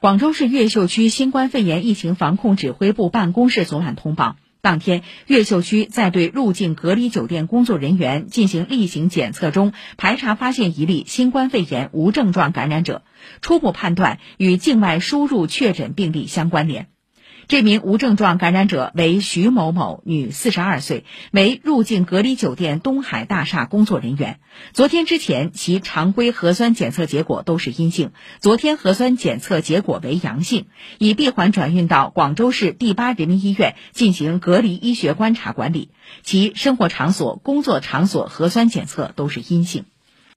[0.00, 13.02] 广州市越秀区新冠肺炎疫情防控指挥部办公室昨晚通报，当天越秀区在对入境隔离酒店工作人员进行例行检测中，排查发现一例新冠肺炎无症状感染者，
[13.42, 16.86] 初步判断与境外输入确诊病例相关联。
[17.50, 24.38] 这名无症状感染者为徐某某，女，四十二岁，为入境隔离酒店东海大厦工作人员。
[24.72, 30.66] 昨天之前，其常规核酸检测结果都是阴性，昨天核酸检测结果为阳性，
[30.98, 35.90] 已闭环转运到广州市第八人民医院进行隔离医学观察管理。
[36.22, 39.86] 其生活场所、工作场所核酸检测都是阴性。